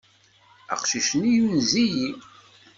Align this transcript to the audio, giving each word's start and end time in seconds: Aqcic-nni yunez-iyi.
Aqcic-nni 0.73 1.31
yunez-iyi. 1.35 2.09